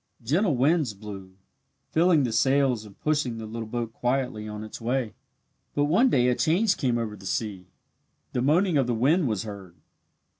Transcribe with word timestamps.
Gentle 0.23 0.55
winds 0.57 0.95
blew, 0.95 1.33
filling 1.91 2.23
the 2.23 2.31
sails 2.31 2.85
and 2.85 2.99
pushing 3.01 3.37
the 3.37 3.45
little 3.45 3.67
boat 3.67 3.93
quietly 3.93 4.47
on 4.47 4.63
its 4.63 4.81
way. 4.81 5.13
But 5.75 5.83
one 5.85 6.09
day 6.09 6.27
a 6.29 6.33
change 6.33 6.75
came 6.75 6.97
over 6.97 7.15
the 7.15 7.27
sea. 7.27 7.67
The 8.33 8.41
moaning 8.41 8.77
of 8.77 8.87
the 8.87 8.95
wind 8.95 9.27
was 9.27 9.43
heard. 9.43 9.75